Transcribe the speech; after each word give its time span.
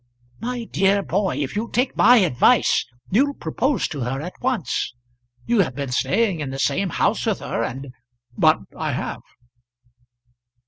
"My 0.39 0.63
dear 0.63 1.03
boy, 1.03 1.37
if 1.37 1.55
you'll 1.55 1.69
take 1.69 1.95
my 1.95 2.17
advice 2.17 2.87
you'll 3.11 3.35
propose 3.35 3.87
to 3.89 3.99
her 3.99 4.19
at 4.19 4.33
once. 4.41 4.95
You 5.45 5.59
have 5.59 5.75
been 5.75 5.91
staying 5.91 6.39
in 6.39 6.49
the 6.49 6.57
same 6.57 6.89
house 6.89 7.27
with 7.27 7.37
her, 7.37 7.63
and" 7.63 7.93
"But 8.35 8.61
I 8.75 8.93
have." 8.93 9.21